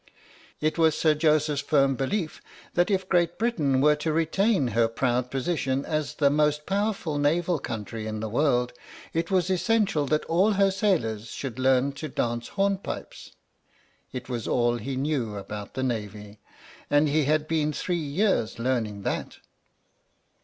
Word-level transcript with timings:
It 0.59 0.79
was 0.79 0.97
Sir 0.97 1.13
Joseph's 1.13 1.61
firm 1.61 1.95
belief 1.95 2.41
that 2.73 2.89
if 2.89 3.07
Great 3.07 3.37
Britain 3.37 3.81
were 3.81 3.95
to 3.97 4.11
retain 4.11 4.69
her 4.69 4.87
proud 4.87 5.29
position 5.29 5.85
as 5.85 6.15
the 6.15 6.31
most 6.31 6.65
power 6.65 6.91
ful 6.91 7.19
naval 7.19 7.59
country 7.59 8.07
in 8.07 8.19
the 8.19 8.27
world, 8.27 8.73
it 9.13 9.29
was 9.29 9.51
essential 9.51 10.07
that 10.07 10.25
all 10.25 10.53
her 10.53 10.71
sailors 10.71 11.27
should 11.27 11.59
learn 11.59 11.91
to 11.91 12.07
dance 12.09 12.47
hornpipes. 12.47 13.33
It 14.11 14.27
was 14.27 14.47
all 14.47 14.77
he 14.77 14.95
knew 14.95 15.35
about 15.37 15.75
the 15.75 15.83
Navy, 15.83 16.39
and 16.89 17.07
he 17.07 17.25
had 17.25 17.47
been 17.47 17.71
three 17.71 17.95
years 17.95 18.57
learning 18.57 19.03
that. 19.03 19.37